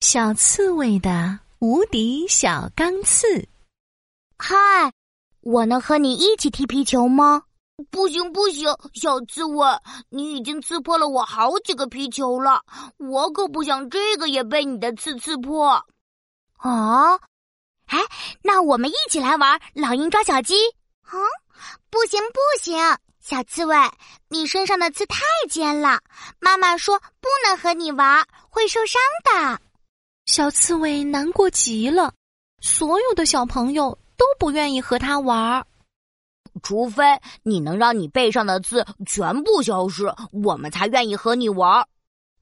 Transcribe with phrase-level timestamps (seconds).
[0.00, 3.48] 小刺猬的无敌小钢刺。
[4.38, 4.54] 嗨，
[5.40, 7.42] 我能和你一起踢皮球吗？
[7.90, 9.66] 不行不行，小刺猬，
[10.08, 12.62] 你已经刺破了我好几个皮球了，
[12.96, 15.84] 我可不想这个也被你的刺刺破。
[16.62, 17.20] 哦，
[17.86, 17.98] 哎，
[18.42, 20.54] 那我们一起来玩老鹰抓小鸡。
[21.12, 21.20] 嗯，
[21.90, 22.78] 不行不行，
[23.20, 23.76] 小刺猬，
[24.28, 25.18] 你身上的刺太
[25.50, 26.00] 尖了，
[26.38, 29.60] 妈妈说不能和你玩，会受伤的。
[30.28, 32.12] 小刺猬难过极了，
[32.60, 35.66] 所有的小朋友都不愿意和他玩儿。
[36.62, 37.02] 除非
[37.42, 41.88] 你能让你背上的刺全部消失，我们才愿意和你玩儿。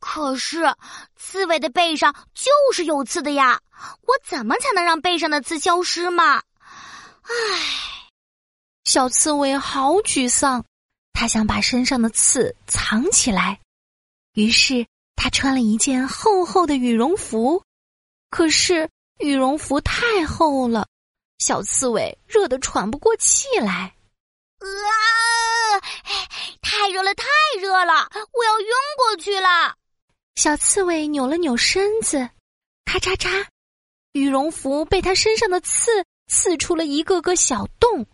[0.00, 0.74] 可是，
[1.14, 3.60] 刺猬的背上就是有刺的呀，
[4.02, 6.42] 我怎么才能让背上的刺消失嘛？
[7.22, 7.32] 唉，
[8.82, 10.64] 小刺猬好沮丧，
[11.12, 13.60] 他想把身上的刺藏起来，
[14.34, 14.84] 于是
[15.14, 17.62] 他穿了一件厚厚的羽绒服。
[18.30, 20.86] 可是羽绒服太厚了，
[21.38, 23.94] 小刺猬热得喘不过气来。
[24.58, 24.66] 啊！
[26.60, 27.24] 太热了，太
[27.60, 29.76] 热了，我要晕过去了。
[30.36, 32.28] 小刺猬扭了扭身子，
[32.84, 33.46] 咔嚓嚓，
[34.12, 38.06] 羽绒服被它身上的刺刺出了一个个小洞，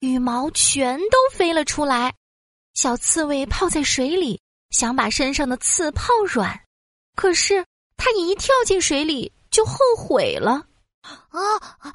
[0.00, 2.14] 羽毛全都飞了出来。
[2.74, 6.60] 小刺猬泡在水里，想把身上的刺泡软，
[7.14, 7.64] 可是
[7.96, 10.66] 它一跳进水里就后悔了。
[11.02, 11.40] 啊
[11.78, 11.90] 啊！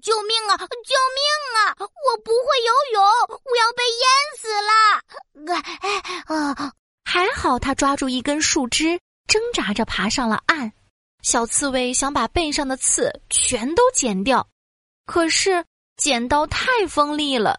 [0.00, 0.56] 救命啊！
[0.56, 1.20] 救命
[1.56, 1.74] 啊！
[1.78, 4.06] 我不会游泳，我要被淹
[4.38, 5.72] 死了！
[6.26, 6.72] 啊！
[7.04, 10.72] 还好他抓住一根树枝，挣扎着爬上了岸。
[11.22, 14.46] 小刺猬想把背上的刺全都剪掉，
[15.06, 15.64] 可是
[15.96, 17.58] 剪刀太锋利了，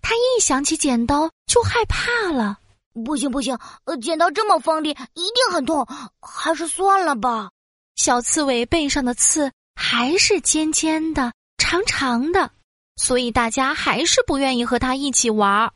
[0.00, 2.59] 他一想起剪刀就害怕了。
[3.04, 5.86] 不行不行，呃，剪刀这么锋利，一定很痛，
[6.20, 7.50] 还是算了吧。
[7.96, 12.50] 小刺猬背上的刺还是尖尖的、长长的，
[12.96, 15.72] 所以大家还是不愿意和他一起玩儿。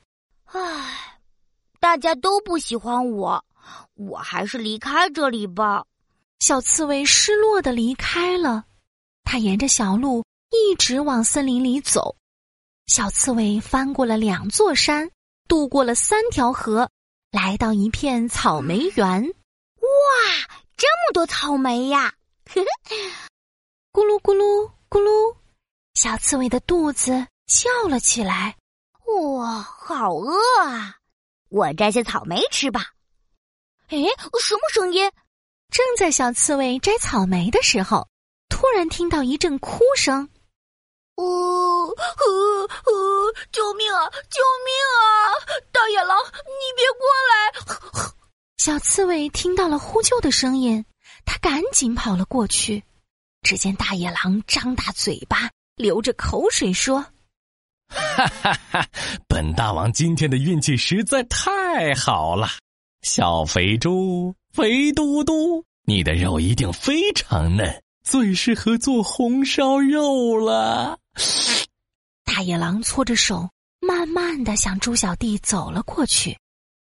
[0.47, 1.19] 唉，
[1.81, 3.45] 大家都不喜欢我，
[3.95, 5.85] 我还是离开这里吧。
[6.41, 8.65] 小刺猬失落的离开了，
[9.23, 12.17] 它沿着小路一直往森林里走。
[12.87, 15.11] 小刺猬翻过了两座山，
[15.49, 16.91] 渡过了三条河，
[17.35, 19.25] 来到一片草莓园。
[19.25, 19.89] 哇！
[20.77, 22.15] 这么多草莓呀！
[23.93, 25.35] 咕噜咕噜咕噜，
[25.95, 28.57] 小刺猬的肚子叫了起来。
[29.37, 30.99] 哇，好饿啊！
[31.49, 32.93] 我摘些草莓吃吧。
[33.89, 33.99] 哎，
[34.41, 35.11] 什么声音？
[35.71, 38.07] 正在小刺猬摘草莓的时候，
[38.49, 40.29] 突然听到一阵哭声。
[41.17, 43.33] 呜呜呜！
[43.53, 44.11] 救命啊！
[44.11, 45.07] 救命啊！
[45.71, 48.11] 大野狼，你别过来！
[48.57, 50.85] 小刺猬听到了呼救的声音，
[51.25, 52.85] 它赶紧跑了过去。
[53.43, 57.05] 只见大野狼张大嘴巴，流着口水说
[57.91, 58.87] ：“哈哈哈！
[59.27, 62.47] 本大王今天的运气实在太好了！
[63.03, 71.01] 小肥猪，肥嘟嘟，你的肉一定非常嫩，最适合做红烧肉了。”
[72.25, 73.51] 大野狼搓着手，
[73.81, 76.39] 慢慢的向猪小弟走了过去。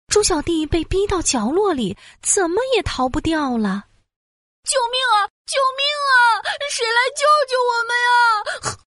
[0.08, 3.84] 猪小弟被逼到角落里，怎么也逃不掉了！
[4.64, 5.28] 救命啊！
[5.46, 6.16] 救命啊！
[6.70, 8.80] 谁来救救我们啊？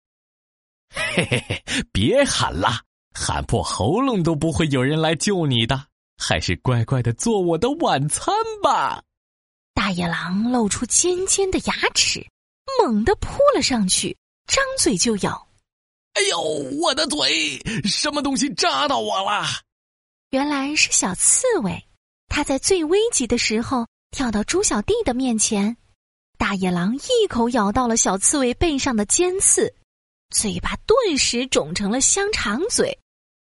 [1.15, 2.81] 嘿嘿嘿，别喊了，
[3.13, 5.87] 喊破喉咙都不会有人来救你的，
[6.17, 9.03] 还是乖乖的做我的晚餐吧。
[9.73, 12.25] 大野狼露出尖尖的牙齿，
[12.81, 15.47] 猛地扑了上去，张嘴就咬。
[16.13, 16.41] 哎呦，
[16.81, 17.59] 我的嘴！
[17.85, 19.45] 什么东西扎到我了？
[20.31, 21.87] 原来是小刺猬，
[22.27, 25.75] 它在最危急的时候跳到猪小弟的面前，
[26.37, 29.73] 大野狼一口咬到了小刺猬背上的尖刺，
[30.29, 32.95] 嘴巴顿时肿成了香肠嘴。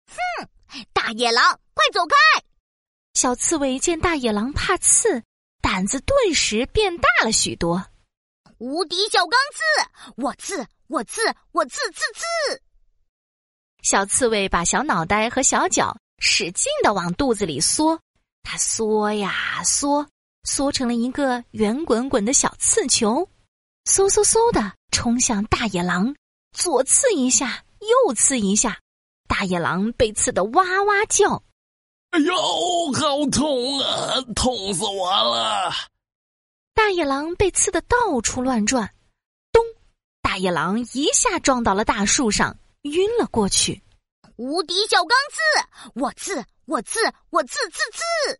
[0.07, 0.47] 哼，
[0.93, 2.15] 大野狼，快走开！
[3.13, 5.21] 小刺猬见大野狼怕刺，
[5.61, 7.85] 胆子顿时变大了许多。
[8.57, 11.21] 无敌小钢刺，我刺，我刺，
[11.51, 12.61] 我刺刺刺！
[13.81, 15.97] 小刺猬把小脑袋和小脚。
[16.19, 17.99] 使劲的往肚子里缩，
[18.43, 20.05] 它缩呀缩，
[20.43, 23.27] 缩成了一个圆滚滚的小刺球，
[23.85, 26.13] 嗖嗖嗖的冲向大野狼，
[26.51, 28.79] 左刺一下，右刺一下，
[29.27, 31.41] 大野狼被刺得哇哇叫。
[32.11, 32.33] 哎呦，
[32.93, 34.15] 好痛啊！
[34.35, 35.71] 痛死我了！
[36.73, 38.91] 大野狼被刺得到处乱转，
[39.51, 39.63] 咚！
[40.21, 43.81] 大野狼一下撞到了大树上，晕了过去。
[44.39, 46.97] 无敌小钢刺，我刺，我刺，
[47.29, 48.39] 我刺刺刺。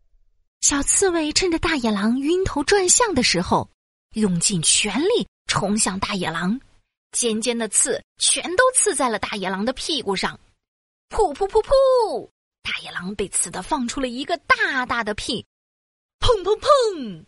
[0.62, 3.68] 小刺猬趁着大野狼晕头转向的时候，
[4.14, 6.58] 用尽全力冲向大野狼，
[7.12, 10.40] 尖尖的刺全都刺在了大野狼的屁股上。
[11.10, 12.30] 噗噗噗噗！
[12.62, 15.44] 大野狼被刺的放出了一个大大的屁，
[16.18, 17.26] 砰砰砰！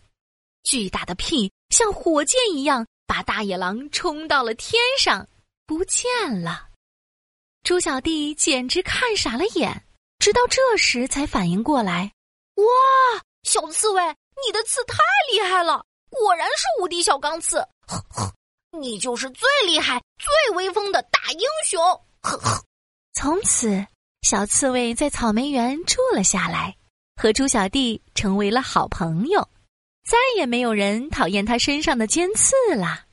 [0.63, 5.29] 巨大的屁像火箭一样把大野狼冲到了天上，
[5.67, 6.72] 不见了。
[7.63, 9.85] 猪小弟简直看傻了眼，
[10.19, 12.11] 直到这时才反应过来。
[12.57, 12.65] 哇，
[13.45, 14.03] 小刺猬，
[14.45, 14.99] 你的刺太
[15.33, 17.65] 厉害了，果然是无敌小钢刺！
[18.77, 21.81] 你就是最厉害、最威风的大英雄！
[22.23, 22.61] 呵呵。
[23.13, 23.87] 从此，
[24.23, 26.75] 小刺猬在草莓园住了下来，
[27.15, 29.41] 和猪小弟成为了好朋友，
[30.05, 33.05] 再也没有人讨厌他身上的尖刺了。